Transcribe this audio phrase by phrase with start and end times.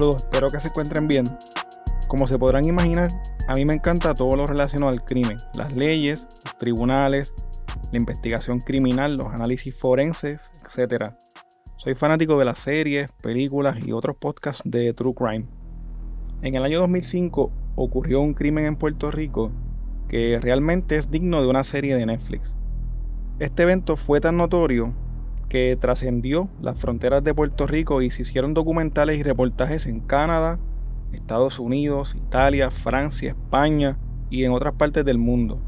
[0.00, 1.24] Espero que se encuentren bien.
[2.08, 3.08] Como se podrán imaginar,
[3.48, 7.32] a mí me encanta todo lo relacionado al crimen, las leyes, los tribunales,
[7.92, 11.12] la investigación criminal, los análisis forenses, etc.
[11.76, 15.46] Soy fanático de las series, películas y otros podcasts de True Crime.
[16.42, 19.52] En el año 2005 ocurrió un crimen en Puerto Rico
[20.08, 22.56] que realmente es digno de una serie de Netflix.
[23.38, 24.94] Este evento fue tan notorio
[25.50, 30.58] que trascendió las fronteras de Puerto Rico y se hicieron documentales y reportajes en Canadá,
[31.12, 33.98] Estados Unidos, Italia, Francia, España
[34.30, 35.58] y en otras partes del mundo.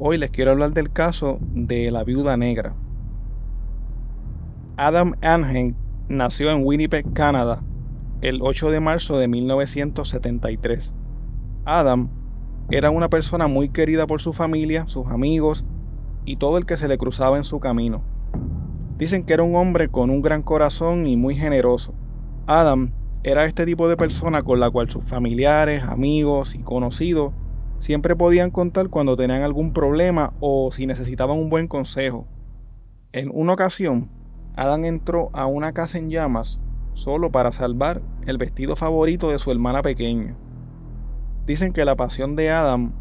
[0.00, 2.74] Hoy les quiero hablar del caso de la viuda negra.
[4.78, 5.76] Adam Angen
[6.08, 7.62] nació en Winnipeg, Canadá,
[8.22, 10.94] el 8 de marzo de 1973.
[11.66, 12.08] Adam
[12.70, 15.66] era una persona muy querida por su familia, sus amigos
[16.24, 18.02] y todo el que se le cruzaba en su camino.
[18.98, 21.94] Dicen que era un hombre con un gran corazón y muy generoso.
[22.46, 22.90] Adam
[23.22, 27.32] era este tipo de persona con la cual sus familiares, amigos y conocidos
[27.78, 32.26] siempre podían contar cuando tenían algún problema o si necesitaban un buen consejo.
[33.12, 34.10] En una ocasión,
[34.56, 36.58] Adam entró a una casa en llamas
[36.94, 40.34] solo para salvar el vestido favorito de su hermana pequeña.
[41.46, 42.92] Dicen que la pasión de Adam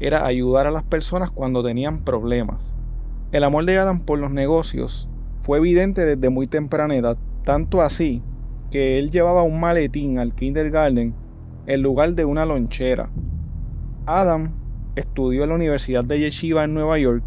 [0.00, 2.74] era ayudar a las personas cuando tenían problemas.
[3.30, 5.08] El amor de Adam por los negocios
[5.48, 7.16] fue evidente desde muy temprana edad,
[7.46, 8.22] tanto así
[8.70, 11.14] que él llevaba un maletín al kindergarten
[11.66, 13.08] en lugar de una lonchera.
[14.04, 14.52] Adam
[14.94, 17.24] estudió en la Universidad de Yeshiva en Nueva York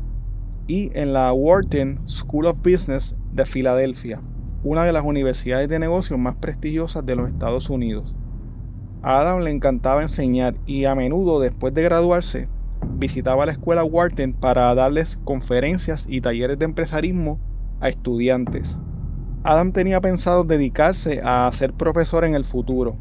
[0.67, 4.21] y en la Wharton School of Business de Filadelfia,
[4.63, 8.13] una de las universidades de negocios más prestigiosas de los Estados Unidos.
[9.01, 12.47] Adam le encantaba enseñar y a menudo después de graduarse
[12.99, 17.39] visitaba la escuela Wharton para darles conferencias y talleres de empresarismo
[17.81, 18.77] a estudiantes.
[19.43, 22.95] Adam tenía pensado dedicarse a ser profesor en el futuro.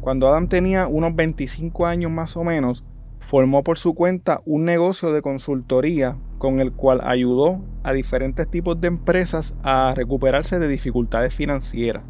[0.00, 2.84] Cuando Adam tenía unos 25 años más o menos,
[3.20, 8.80] formó por su cuenta un negocio de consultoría con el cual ayudó a diferentes tipos
[8.80, 12.02] de empresas a recuperarse de dificultades financieras.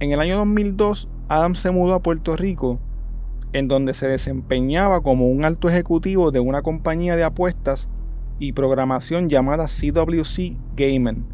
[0.00, 2.78] En el año 2002, Adam se mudó a Puerto Rico,
[3.52, 7.88] en donde se desempeñaba como un alto ejecutivo de una compañía de apuestas
[8.38, 11.24] y programación llamada CWC Gaming.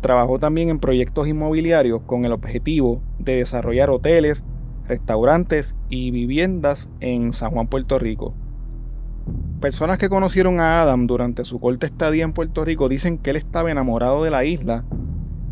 [0.00, 4.44] Trabajó también en proyectos inmobiliarios con el objetivo de desarrollar hoteles,
[4.86, 8.34] restaurantes y viviendas en San Juan, Puerto Rico.
[9.60, 13.36] Personas que conocieron a Adam durante su corta estadía en Puerto Rico dicen que él
[13.36, 14.84] estaba enamorado de la isla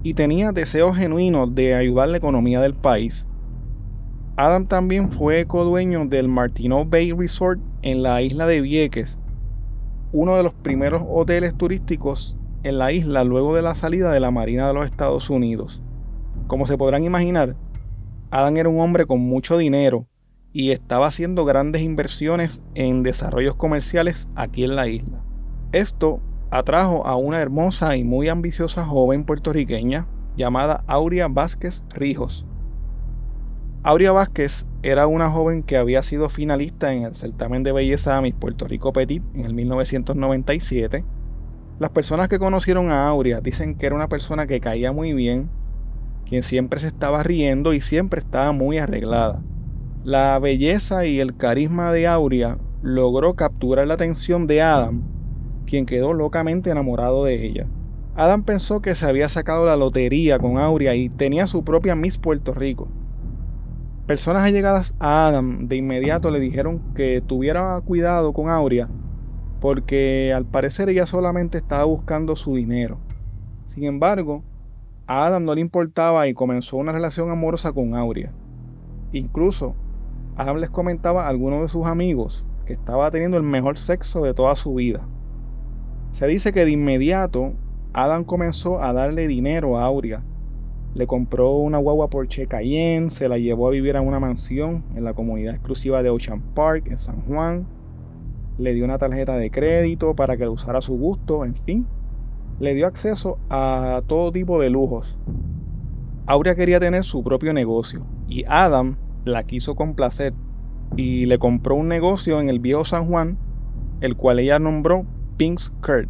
[0.02, 3.26] y tenía deseos genuinos de ayudar la economía del país.
[4.36, 9.18] Adam también fue codueño del Martineau Bay Resort en la isla de Vieques,
[10.16, 14.31] uno de los primeros hoteles turísticos en la isla luego de la salida de la
[14.31, 15.82] Marina de los Estados Unidos.
[16.47, 17.54] Como se podrán imaginar,
[18.31, 20.06] Adam era un hombre con mucho dinero
[20.54, 25.22] y estaba haciendo grandes inversiones en desarrollos comerciales aquí en la isla.
[25.72, 32.47] Esto atrajo a una hermosa y muy ambiciosa joven puertorriqueña llamada Aurea Vázquez Rijos.
[33.83, 38.36] Aurea Vázquez era una joven que había sido finalista en el certamen de belleza Miss
[38.36, 41.04] Puerto Rico Petit en el 1997.
[41.80, 45.50] Las personas que conocieron a Aurea dicen que era una persona que caía muy bien,
[46.28, 49.42] quien siempre se estaba riendo y siempre estaba muy arreglada.
[50.04, 55.03] La belleza y el carisma de Aurea logró capturar la atención de Adam,
[55.66, 57.66] quien quedó locamente enamorado de ella.
[58.15, 62.18] Adam pensó que se había sacado la lotería con Aurea y tenía su propia Miss
[62.18, 62.88] Puerto Rico.
[64.06, 68.88] Personas allegadas a Adam de inmediato le dijeron que tuviera cuidado con Aurea
[69.60, 72.98] porque al parecer ella solamente estaba buscando su dinero.
[73.66, 74.44] Sin embargo,
[75.08, 78.32] a Adam no le importaba y comenzó una relación amorosa con Aurea.
[79.12, 79.74] Incluso,
[80.36, 84.34] Adam les comentaba a algunos de sus amigos que estaba teniendo el mejor sexo de
[84.34, 85.00] toda su vida.
[86.10, 87.54] Se dice que de inmediato
[87.92, 90.22] Adam comenzó a darle dinero a Aurea
[90.97, 95.04] le compró una guagua Porsche Cayenne, se la llevó a vivir a una mansión en
[95.04, 97.66] la comunidad exclusiva de Ocean Park en San Juan,
[98.57, 101.87] le dio una tarjeta de crédito para que la usara a su gusto, en fin,
[102.60, 105.19] le dio acceso a todo tipo de lujos.
[106.25, 108.97] Aurea quería tener su propio negocio y Adam
[109.27, 110.33] la quiso complacer
[110.97, 113.37] y le compró un negocio en el viejo San Juan,
[114.01, 115.04] el cual ella nombró
[115.37, 116.09] Pink's Kurt.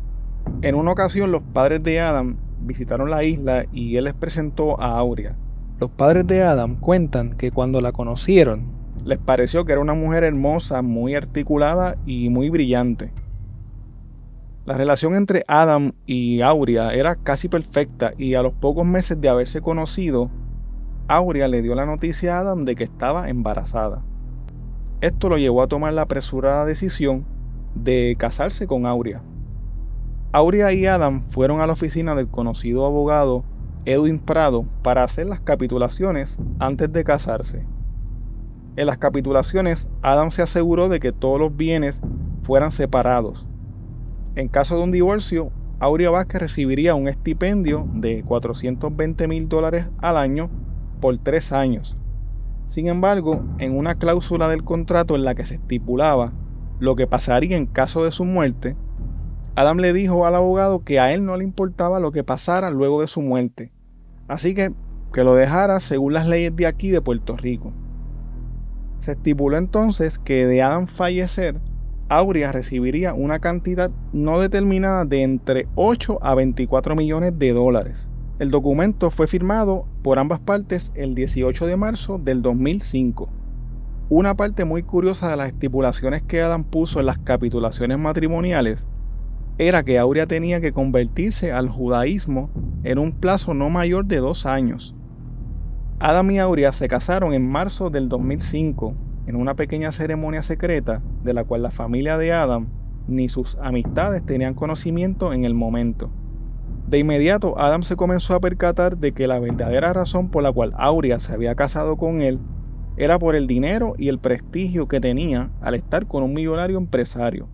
[0.63, 4.99] En una ocasión los padres de Adam visitaron la isla y él les presentó a
[4.99, 5.35] Aurea.
[5.79, 8.65] Los padres de Adam cuentan que cuando la conocieron,
[9.05, 13.13] les pareció que era una mujer hermosa, muy articulada y muy brillante.
[14.65, 19.29] La relación entre Adam y Aurea era casi perfecta y a los pocos meses de
[19.29, 20.29] haberse conocido,
[21.09, 24.03] Aurea le dio la noticia a Adam de que estaba embarazada.
[25.01, 27.25] Esto lo llevó a tomar la apresurada decisión
[27.77, 29.23] de casarse con Aurea.
[30.33, 33.45] Aurea y Adam fueron a la oficina del conocido abogado
[33.85, 37.65] Edwin Prado para hacer las capitulaciones antes de casarse.
[38.77, 42.03] En las capitulaciones, Adam se aseguró de que todos los bienes
[42.43, 43.47] fueran separados.
[44.35, 50.17] En caso de un divorcio, Aurea Vázquez recibiría un estipendio de 420 mil dólares al
[50.17, 50.51] año
[51.01, 51.97] por tres años.
[52.67, 56.33] Sin embargo, en una cláusula del contrato en la que se estipulaba
[56.81, 58.77] lo que pasaría en caso de su muerte,
[59.57, 63.01] Adam le dijo al abogado que a él no le importaba lo que pasara luego
[63.01, 63.73] de su muerte,
[64.29, 64.73] así que
[65.15, 67.73] que lo dejara según las leyes de aquí de Puerto Rico.
[69.01, 71.59] Se estipuló entonces que de Adam fallecer,
[72.11, 77.97] Aurea recibiría una cantidad no determinada de entre 8 a 24 millones de dólares.
[78.39, 83.31] El documento fue firmado por ambas partes el 18 de marzo del 2005.
[84.11, 88.87] Una parte muy curiosa de las estipulaciones que Adam puso en las capitulaciones matrimoniales
[89.59, 92.51] era que Aurea tenía que convertirse al judaísmo
[92.85, 94.95] en un plazo no mayor de dos años.
[95.99, 98.95] Adam y Aurea se casaron en marzo del 2005
[99.27, 102.67] en una pequeña ceremonia secreta de la cual la familia de Adam
[103.09, 106.11] ni sus amistades tenían conocimiento en el momento.
[106.87, 110.73] De inmediato, Adam se comenzó a percatar de que la verdadera razón por la cual
[110.77, 112.39] Aurea se había casado con él
[112.97, 117.49] era por el dinero y el prestigio que tenía al estar con un millonario empresario.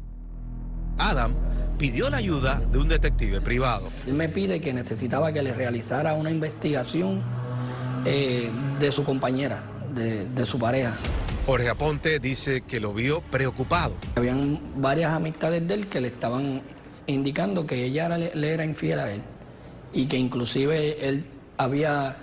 [0.99, 1.33] Adam
[1.83, 3.89] pidió la ayuda de un detective privado.
[4.07, 7.21] Él me pide que necesitaba que le realizara una investigación
[8.05, 10.95] eh, de su compañera, de, de su pareja.
[11.45, 13.95] Jorge Aponte dice que lo vio preocupado.
[14.15, 16.63] Habían varias amistades de él que le estaban
[17.09, 19.21] indicando que ella le, era infiel a él
[19.93, 21.25] y que inclusive él
[21.57, 22.17] había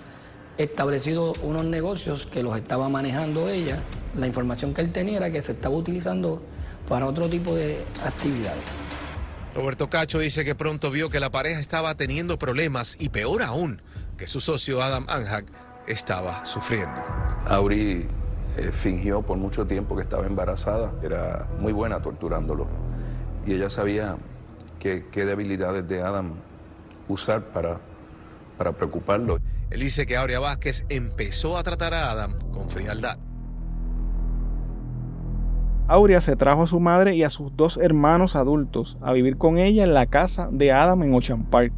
[0.56, 3.78] establecido unos negocios que los estaba manejando ella.
[4.16, 6.40] La información que él tenía era que se estaba utilizando
[6.88, 8.64] para otro tipo de actividades.
[9.60, 13.82] Roberto Cacho dice que pronto vio que la pareja estaba teniendo problemas y peor aún,
[14.16, 15.44] que su socio Adam Anhak
[15.86, 16.98] estaba sufriendo.
[17.44, 18.08] Auri
[18.56, 22.68] eh, fingió por mucho tiempo que estaba embarazada, era muy buena torturándolo
[23.46, 24.16] y ella sabía
[24.78, 26.36] qué, debilidades de Adam
[27.06, 27.80] usar para,
[28.56, 29.40] para preocuparlo.
[29.68, 33.18] Él dice que Aurea Vázquez empezó a tratar a Adam con frialdad.
[35.90, 39.58] Aurea se trajo a su madre y a sus dos hermanos adultos a vivir con
[39.58, 41.72] ella en la casa de Adam en Ocean Park.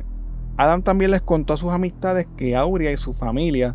[0.58, 3.74] Adam también les contó a sus amistades que Aurea y su familia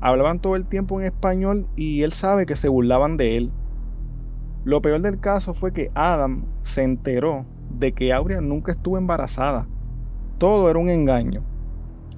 [0.00, 3.52] hablaban todo el tiempo en español y él sabe que se burlaban de él.
[4.64, 9.66] Lo peor del caso fue que Adam se enteró de que Aurea nunca estuvo embarazada.
[10.38, 11.42] Todo era un engaño.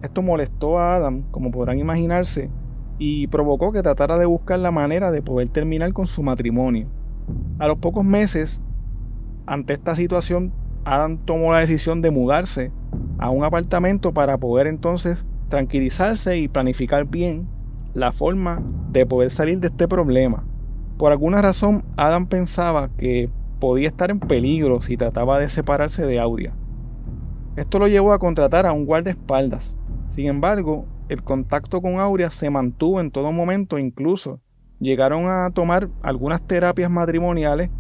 [0.04, 2.49] Esto molestó a Adam, como podrán imaginarse,
[2.97, 7.00] y provocó que tratara de buscar la manera de poder terminar con su matrimonio.
[7.59, 8.62] A los pocos meses,
[9.47, 10.53] ante esta situación,
[10.85, 12.73] Adam tomó la decisión de mudarse
[13.19, 17.49] a un apartamento para poder entonces tranquilizarse y planificar bien
[17.93, 18.62] la forma
[18.93, 20.45] de poder salir de este problema.
[20.97, 26.21] Por alguna razón, Adam pensaba que podía estar en peligro si trataba de separarse de
[26.21, 26.55] Aurea.
[27.57, 29.77] Esto lo llevó a contratar a un guardaespaldas.
[30.09, 34.41] Sin embargo, el contacto con Aurea se mantuvo en todo momento, incluso
[34.81, 37.71] llegaron a tomar algunas terapias matrimoniales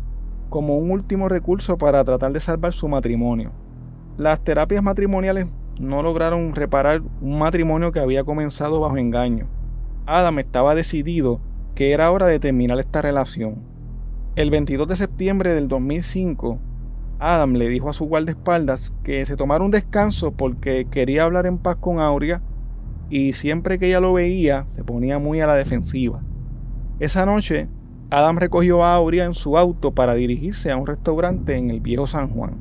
[0.50, 3.52] como un último recurso para tratar de salvar su matrimonio.
[4.18, 5.46] Las terapias matrimoniales
[5.80, 9.46] no lograron reparar un matrimonio que había comenzado bajo engaño.
[10.06, 11.40] Adam estaba decidido
[11.74, 13.62] que era hora de terminar esta relación.
[14.36, 16.58] El 22 de septiembre del 2005,
[17.18, 21.58] Adam le dijo a su guardaespaldas que se tomara un descanso porque quería hablar en
[21.58, 22.42] paz con Aurea
[23.08, 26.22] y siempre que ella lo veía se ponía muy a la defensiva.
[27.00, 27.66] Esa noche,
[28.10, 32.06] Adam recogió a Aurea en su auto para dirigirse a un restaurante en el Viejo
[32.06, 32.58] San Juan.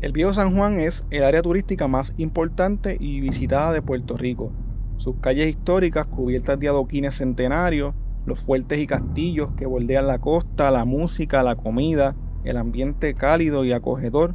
[0.00, 4.52] El Viejo San Juan es el área turística más importante y visitada de Puerto Rico.
[4.98, 7.94] Sus calles históricas cubiertas de adoquines centenarios
[8.26, 12.14] los fuertes y castillos que bordean la costa, la música, la comida,
[12.44, 14.34] el ambiente cálido y acogedor.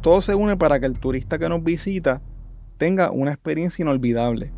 [0.00, 2.22] Todo se une para que el turista que nos visita
[2.78, 4.52] tenga una experiencia inolvidable.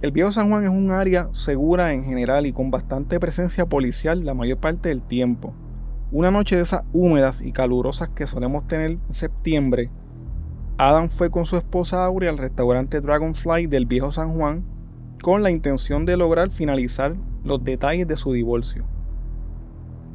[0.00, 4.24] El Viejo San Juan es un área segura en general y con bastante presencia policial
[4.24, 5.52] la mayor parte del tiempo.
[6.12, 9.90] Una noche de esas húmedas y calurosas que solemos tener en septiembre,
[10.76, 14.62] Adam fue con su esposa Aurea al restaurante Dragonfly del Viejo San Juan
[15.20, 18.84] con la intención de lograr finalizar los detalles de su divorcio.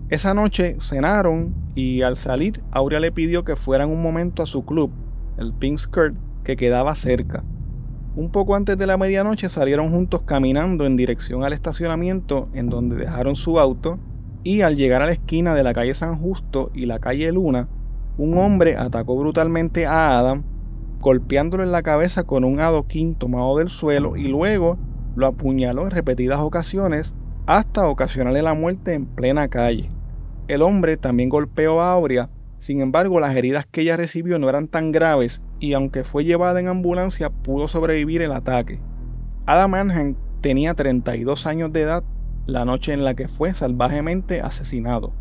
[0.08, 4.64] Esa noche cenaron y al salir Aurea le pidió que fueran un momento a su
[4.64, 4.92] club,
[5.38, 7.44] el Pink Skirt, que quedaba cerca.
[8.16, 12.96] Un poco antes de la medianoche salieron juntos caminando en dirección al estacionamiento en donde
[12.96, 13.98] dejaron su auto
[14.44, 17.70] y al llegar a la esquina de la calle San Justo y la calle Luna,
[18.18, 20.44] un hombre atacó brutalmente a Adam,
[21.00, 24.78] golpeándolo en la cabeza con un adoquín tomado del suelo y luego
[25.16, 27.16] lo apuñaló en repetidas ocasiones
[27.48, 29.90] hasta ocasionarle la muerte en plena calle.
[30.48, 32.30] El hombre también golpeó a Aurea,
[32.60, 36.60] sin embargo las heridas que ella recibió no eran tan graves y aunque fue llevada
[36.60, 38.82] en ambulancia pudo sobrevivir el ataque.
[39.46, 42.04] Adam Manheim tenía 32 años de edad
[42.46, 45.14] la noche en la que fue salvajemente asesinado.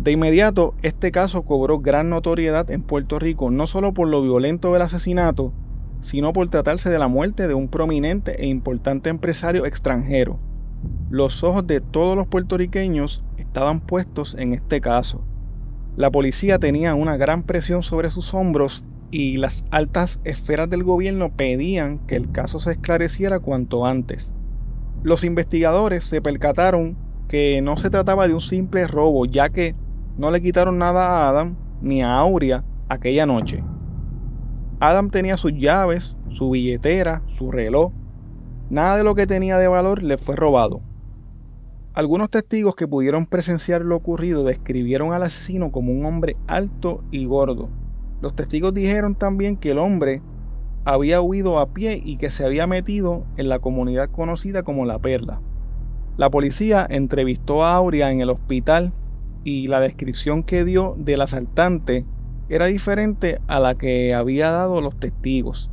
[0.00, 4.72] De inmediato, este caso cobró gran notoriedad en Puerto Rico, no solo por lo violento
[4.72, 5.52] del asesinato,
[6.00, 10.40] sino por tratarse de la muerte de un prominente e importante empresario extranjero.
[11.10, 15.22] Los ojos de todos los puertorriqueños estaban puestos en este caso.
[16.00, 21.28] La policía tenía una gran presión sobre sus hombros y las altas esferas del gobierno
[21.28, 24.32] pedían que el caso se esclareciera cuanto antes.
[25.02, 26.96] Los investigadores se percataron
[27.28, 29.74] que no se trataba de un simple robo, ya que
[30.16, 33.62] no le quitaron nada a Adam ni a Aurea aquella noche.
[34.80, 37.92] Adam tenía sus llaves, su billetera, su reloj.
[38.70, 40.80] Nada de lo que tenía de valor le fue robado.
[41.92, 47.24] Algunos testigos que pudieron presenciar lo ocurrido describieron al asesino como un hombre alto y
[47.24, 47.68] gordo.
[48.22, 50.22] Los testigos dijeron también que el hombre
[50.84, 55.00] había huido a pie y que se había metido en la comunidad conocida como La
[55.00, 55.40] Perla.
[56.16, 58.92] La policía entrevistó a Aurea en el hospital
[59.42, 62.06] y la descripción que dio del asaltante
[62.48, 65.70] era diferente a la que había dado los testigos.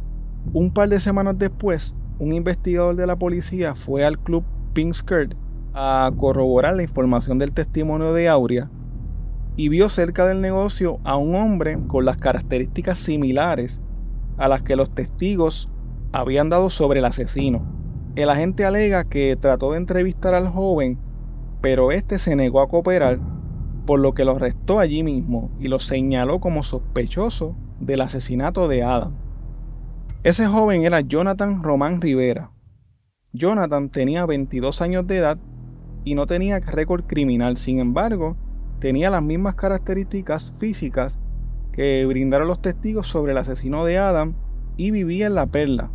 [0.52, 4.44] Un par de semanas después, un investigador de la policía fue al club
[4.74, 5.36] Pink Skirt
[5.80, 8.68] a corroborar la información del testimonio de Aurea
[9.56, 13.80] y vio cerca del negocio a un hombre con las características similares
[14.40, 15.70] a las que los testigos
[16.12, 17.62] habían dado sobre el asesino.
[18.16, 20.98] El agente alega que trató de entrevistar al joven,
[21.62, 23.20] pero este se negó a cooperar,
[23.86, 28.82] por lo que lo arrestó allí mismo y lo señaló como sospechoso del asesinato de
[28.82, 29.14] Adam.
[30.24, 32.50] Ese joven era Jonathan Román Rivera.
[33.32, 35.38] Jonathan tenía 22 años de edad
[36.08, 37.58] y no tenía récord criminal.
[37.58, 38.38] Sin embargo,
[38.80, 41.20] tenía las mismas características físicas
[41.74, 44.34] que brindaron los testigos sobre el asesino de Adam
[44.78, 45.90] y vivía en La Perla.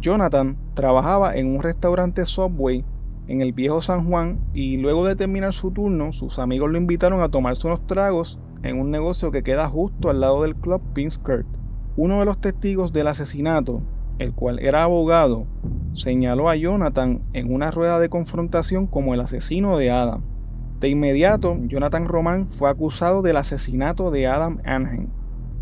[0.00, 2.84] Jonathan trabajaba en un restaurante Subway
[3.28, 7.20] en el viejo San Juan y luego de terminar su turno, sus amigos lo invitaron
[7.20, 11.46] a tomarse unos tragos en un negocio que queda justo al lado del club Skirt.
[11.96, 13.82] Uno de los testigos del asesinato
[14.18, 15.46] el cual era abogado,
[15.94, 20.22] señaló a Jonathan en una rueda de confrontación como el asesino de Adam.
[20.80, 25.10] De inmediato, Jonathan Román fue acusado del asesinato de Adam Angen.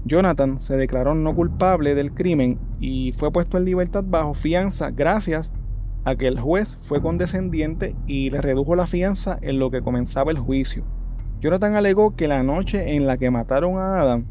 [0.05, 5.53] Jonathan se declaró no culpable del crimen y fue puesto en libertad bajo fianza gracias
[6.05, 10.33] a que el juez fue condescendiente y le redujo la fianza en lo que comenzaba
[10.33, 10.85] el juicio.
[11.41, 14.27] Jonathan alegó que la noche en la que mataron a Adam,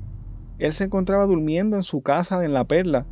[0.59, 3.05] él se encontraba durmiendo en su casa en La Perla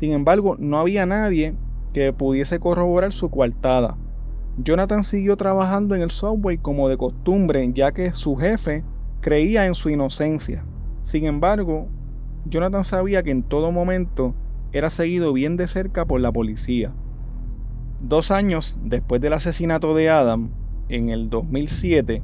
[0.00, 1.54] sin embargo, no había nadie
[1.92, 3.98] que pudiese corroborar su coartada.
[4.56, 8.82] Jonathan siguió trabajando en el subway como de costumbre, ya que su jefe
[9.20, 10.64] creía en su inocencia.
[11.02, 11.88] Sin embargo,
[12.46, 14.34] Jonathan sabía que en todo momento
[14.72, 16.92] era seguido bien de cerca por la policía.
[18.00, 20.50] Dos años después del asesinato de Adam,
[20.88, 22.22] en el 2007,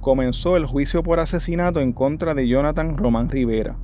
[0.00, 3.76] comenzó el juicio por asesinato en contra de Jonathan Román Rivera.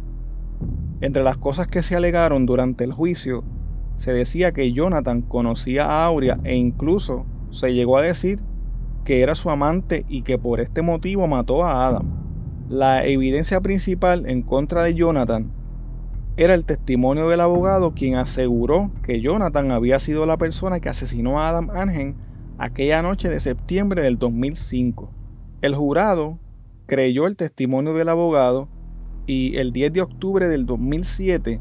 [1.00, 3.44] Entre las cosas que se alegaron durante el juicio,
[3.96, 8.40] se decía que Jonathan conocía a Aurea e incluso se llegó a decir
[9.04, 12.26] que era su amante y que por este motivo mató a Adam.
[12.68, 15.52] La evidencia principal en contra de Jonathan
[16.36, 21.40] era el testimonio del abogado quien aseguró que Jonathan había sido la persona que asesinó
[21.40, 22.16] a Adam Angen
[22.58, 25.10] aquella noche de septiembre del 2005.
[25.62, 26.38] El jurado
[26.86, 28.68] creyó el testimonio del abogado
[29.26, 31.60] y el 10 de octubre del 2007,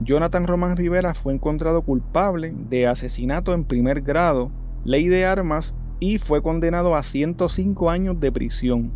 [0.00, 4.50] Jonathan Román Rivera fue encontrado culpable de asesinato en primer grado,
[4.84, 8.92] ley de armas y fue condenado a 105 años de prisión.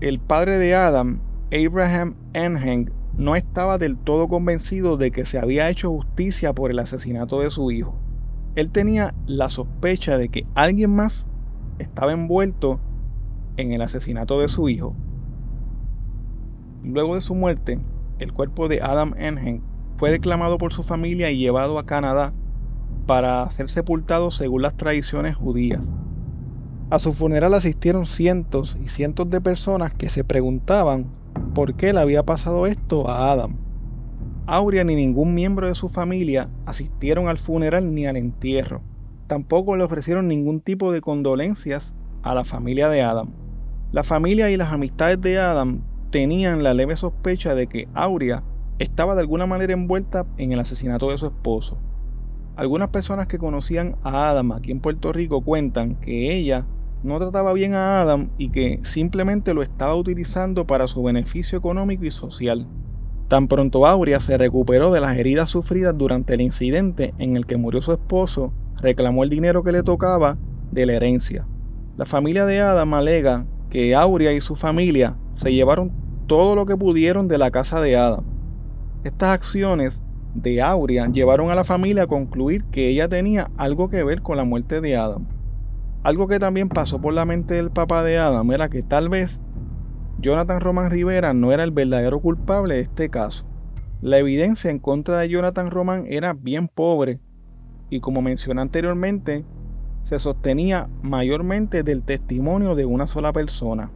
[0.00, 1.20] El padre de Adam,
[1.52, 6.78] Abraham Enheng, no estaba del todo convencido de que se había hecho justicia por el
[6.78, 7.94] asesinato de su hijo.
[8.54, 11.26] Él tenía la sospecha de que alguien más
[11.78, 12.80] estaba envuelto
[13.56, 14.94] en el asesinato de su hijo.
[16.82, 17.78] Luego de su muerte,
[18.18, 19.62] el cuerpo de Adam Engen
[19.96, 22.32] fue reclamado por su familia y llevado a Canadá
[23.06, 25.90] para ser sepultado según las tradiciones judías.
[26.90, 31.06] A su funeral asistieron cientos y cientos de personas que se preguntaban
[31.54, 33.56] por qué le había pasado esto a Adam.
[34.46, 38.82] Aurea ni ningún miembro de su familia asistieron al funeral ni al entierro.
[39.26, 43.28] Tampoco le ofrecieron ningún tipo de condolencias a la familia de Adam.
[43.92, 48.42] La familia y las amistades de Adam tenían la leve sospecha de que Aurea
[48.78, 51.78] estaba de alguna manera envuelta en el asesinato de su esposo.
[52.56, 56.66] Algunas personas que conocían a Adam aquí en Puerto Rico cuentan que ella
[57.02, 62.04] no trataba bien a Adam y que simplemente lo estaba utilizando para su beneficio económico
[62.04, 62.66] y social.
[63.28, 67.56] Tan pronto Aurea se recuperó de las heridas sufridas durante el incidente en el que
[67.56, 70.36] murió su esposo, reclamó el dinero que le tocaba
[70.72, 71.46] de la herencia.
[71.96, 75.92] La familia de Adam alega que Aurea y su familia se llevaron
[76.26, 78.24] todo lo que pudieron de la casa de Adam.
[79.04, 80.02] Estas acciones
[80.34, 84.36] de Aurea llevaron a la familia a concluir que ella tenía algo que ver con
[84.36, 85.26] la muerte de Adam.
[86.02, 89.40] Algo que también pasó por la mente del papá de Adam era que tal vez
[90.18, 93.44] Jonathan Román Rivera no era el verdadero culpable de este caso.
[94.00, 97.20] La evidencia en contra de Jonathan Román era bien pobre
[97.90, 99.44] y como mencioné anteriormente,
[100.04, 103.90] se sostenía mayormente del testimonio de una sola persona.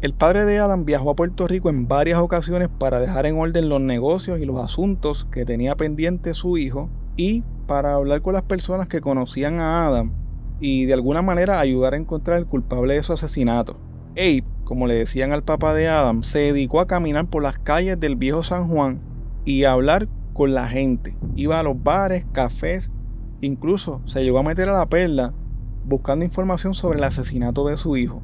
[0.00, 3.68] El padre de Adam viajó a Puerto Rico en varias ocasiones para dejar en orden
[3.68, 8.44] los negocios y los asuntos que tenía pendiente su hijo y para hablar con las
[8.44, 10.12] personas que conocían a Adam
[10.60, 13.76] y de alguna manera ayudar a encontrar el culpable de su asesinato.
[14.12, 17.98] Abe, como le decían al papá de Adam, se dedicó a caminar por las calles
[17.98, 19.00] del viejo San Juan
[19.44, 21.16] y a hablar con la gente.
[21.34, 22.90] Iba a los bares, cafés,
[23.40, 25.32] incluso se llegó a meter a la perla
[25.84, 28.22] buscando información sobre el asesinato de su hijo.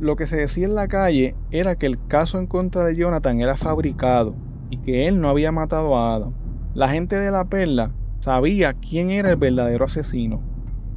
[0.00, 3.40] Lo que se decía en la calle era que el caso en contra de Jonathan
[3.40, 4.34] era fabricado
[4.70, 6.32] y que él no había matado a Adam.
[6.74, 10.40] La gente de la perla sabía quién era el verdadero asesino.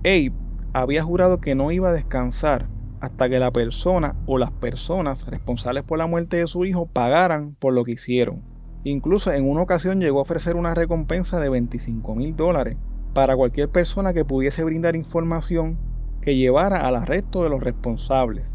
[0.04, 0.34] Abe
[0.74, 2.68] había jurado que no iba a descansar
[3.02, 7.56] hasta que la persona o las personas responsables por la muerte de su hijo pagaran
[7.60, 8.42] por lo que hicieron.
[8.84, 12.78] Incluso en una ocasión llegó a ofrecer una recompensa de 25 mil dólares
[13.14, 15.78] para cualquier persona que pudiese brindar información
[16.22, 18.46] que llevara al arresto de los responsables.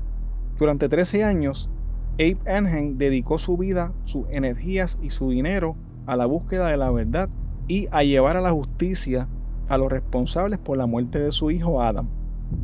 [0.59, 1.69] Durante 13 años,
[2.15, 6.91] Abe Engen dedicó su vida, sus energías y su dinero a la búsqueda de la
[6.91, 7.29] verdad
[7.69, 9.29] y a llevar a la justicia
[9.69, 12.09] a los responsables por la muerte de su hijo Adam.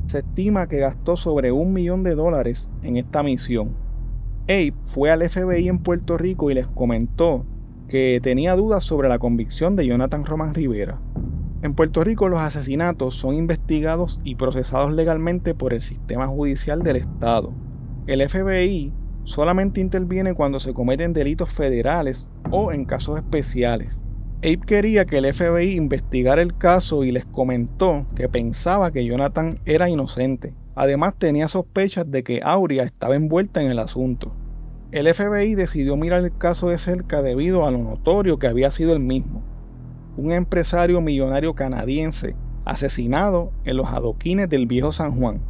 [0.07, 3.71] Se estima que gastó sobre un millón de dólares en esta misión.
[4.45, 7.45] Abe fue al FBI en Puerto Rico y les comentó
[7.89, 10.99] que tenía dudas sobre la convicción de Jonathan Román Rivera.
[11.63, 16.97] En Puerto Rico los asesinatos son investigados y procesados legalmente por el sistema judicial del
[16.97, 17.53] Estado.
[18.09, 23.97] El FBI solamente interviene cuando se cometen delitos federales o en casos especiales.
[24.39, 29.61] Abe quería que el FBI investigara el caso y les comentó que pensaba que Jonathan
[29.65, 30.55] era inocente.
[30.75, 34.35] Además tenía sospechas de que Aurea estaba envuelta en el asunto.
[34.91, 38.93] El FBI decidió mirar el caso de cerca debido a lo notorio que había sido
[38.93, 39.52] el mismo.
[40.17, 42.35] Un empresario millonario canadiense
[42.67, 45.41] asesinado en los adoquines del viejo San Juan.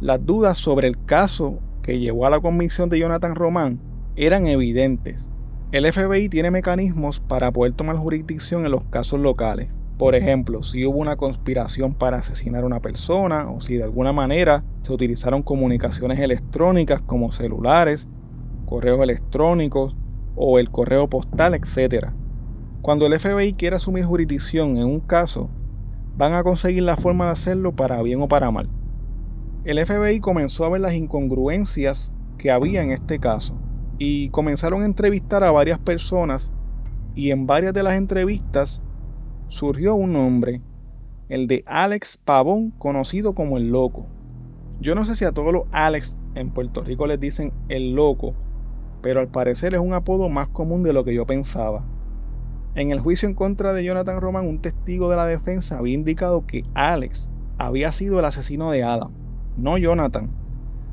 [0.00, 3.80] Las dudas sobre el caso que llevó a la convicción de Jonathan Román
[4.14, 5.28] eran evidentes.
[5.72, 9.70] El FBI tiene mecanismos para poder tomar jurisdicción en los casos locales.
[9.96, 14.12] Por ejemplo, si hubo una conspiración para asesinar a una persona o si de alguna
[14.12, 18.06] manera se utilizaron comunicaciones electrónicas como celulares,
[18.66, 19.96] correos electrónicos
[20.34, 22.08] o el correo postal, etc.
[22.82, 25.48] Cuando el FBI quiere asumir jurisdicción en un caso,
[26.16, 28.68] van a conseguir la forma de hacerlo para bien o para mal.
[29.64, 33.54] El FBI comenzó a ver las incongruencias que había en este caso
[33.98, 36.50] y comenzaron a entrevistar a varias personas
[37.14, 38.82] y en varias de las entrevistas
[39.48, 40.60] surgió un nombre,
[41.28, 44.08] el de Alex Pavón, conocido como el loco.
[44.80, 48.34] Yo no sé si a todos los Alex en Puerto Rico les dicen el loco,
[49.02, 51.84] pero al parecer es un apodo más común de lo que yo pensaba.
[52.74, 56.46] En el juicio en contra de Jonathan Roman, un testigo de la defensa había indicado
[56.46, 59.12] que Alex había sido el asesino de Adam
[59.56, 60.30] no Jonathan.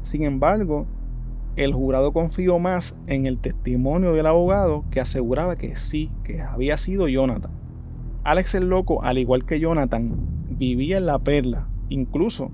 [0.04, 0.86] Sin embargo,
[1.56, 6.78] el jurado confió más en el testimonio del abogado que aseguraba que sí, que había
[6.78, 7.52] sido Jonathan.
[8.24, 10.14] Alex el Loco, al igual que Jonathan,
[10.50, 12.52] vivía en la perla, incluso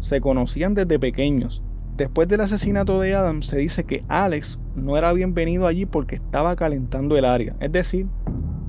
[0.00, 1.62] se conocían desde pequeños.
[1.96, 6.54] Después del asesinato de Adam se dice que Alex no era bienvenido allí porque estaba
[6.56, 8.06] calentando el área, es decir,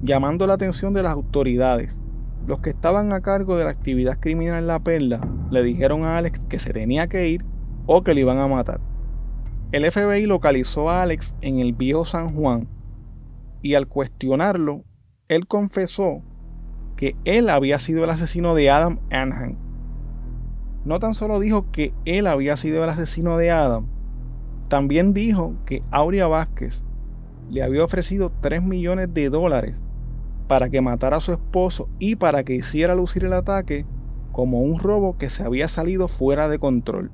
[0.02, 1.98] llamando la atención de las autoridades.
[2.46, 5.20] Los que estaban a cargo de la actividad criminal en la perla
[5.52, 7.44] le dijeron a Alex que se tenía que ir
[7.86, 8.80] o que le iban a matar.
[9.72, 12.68] El FBI localizó a Alex en el viejo San Juan
[13.62, 14.84] y al cuestionarlo,
[15.28, 16.22] él confesó
[16.96, 19.58] que él había sido el asesino de Adam Anham.
[20.86, 23.88] No tan solo dijo que él había sido el asesino de Adam,
[24.70, 26.84] también dijo que Aurea Vázquez
[27.50, 29.76] le había ofrecido 3 millones de dólares
[30.48, 33.86] para que matara a su esposo y para que hiciera lucir el ataque
[34.32, 37.12] como un robo que se había salido fuera de control.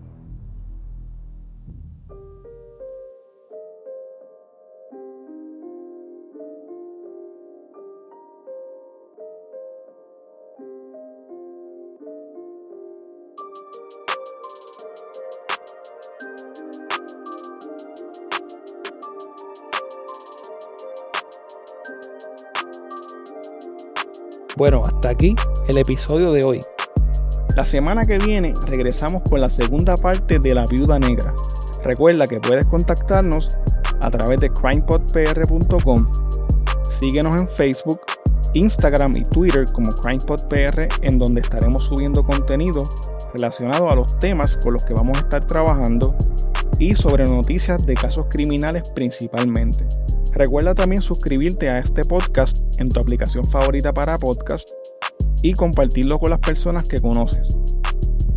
[24.56, 25.36] Bueno, hasta aquí
[25.68, 26.60] el episodio de hoy.
[27.56, 31.34] La semana que viene regresamos con la segunda parte de La Viuda Negra.
[31.84, 33.58] Recuerda que puedes contactarnos
[34.00, 36.08] a través de crimepodpr.com.
[37.00, 38.02] Síguenos en Facebook,
[38.54, 42.84] Instagram y Twitter como CrimePodPR en donde estaremos subiendo contenido
[43.34, 46.16] relacionado a los temas con los que vamos a estar trabajando
[46.78, 49.88] y sobre noticias de casos criminales principalmente.
[50.34, 54.68] Recuerda también suscribirte a este podcast en tu aplicación favorita para podcast
[55.44, 57.56] y compartirlo con las personas que conoces.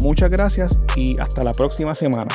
[0.01, 2.29] Muchas gracias y hasta la próxima semana.